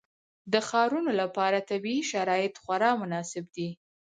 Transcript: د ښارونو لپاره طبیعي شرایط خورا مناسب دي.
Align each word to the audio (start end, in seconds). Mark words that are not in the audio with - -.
د 0.53 0.55
ښارونو 0.67 1.11
لپاره 1.21 1.65
طبیعي 1.69 2.01
شرایط 2.11 2.53
خورا 2.63 2.91
مناسب 3.01 3.45
دي. 3.55 3.69